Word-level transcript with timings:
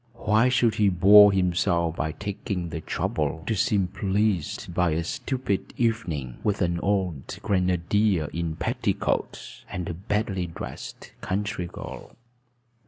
Why 0.15 0.49
should 0.49 0.73
he 0.73 0.89
bore 0.89 1.31
himself 1.31 1.95
by 1.97 2.13
taking 2.13 2.69
the 2.69 2.81
trouble 2.81 3.43
to 3.45 3.53
seem 3.53 3.85
pleased 3.85 4.73
by 4.73 4.93
a 4.93 5.03
stupid 5.03 5.75
evening 5.77 6.39
with 6.43 6.63
an 6.63 6.79
old 6.79 7.37
grenadier 7.43 8.25
in 8.33 8.55
petticoats 8.55 9.63
and 9.69 9.87
a 9.87 9.93
badly 9.93 10.47
dressed 10.47 11.11
country 11.21 11.67
girl? 11.67 12.15